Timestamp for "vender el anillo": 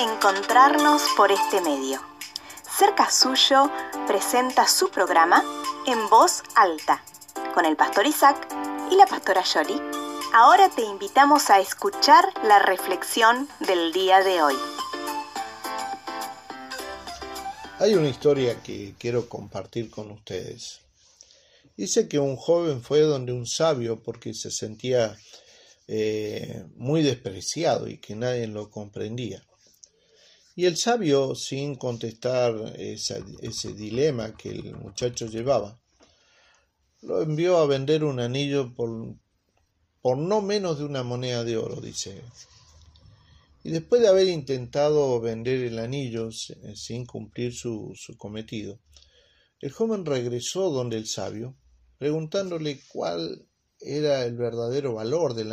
45.20-46.30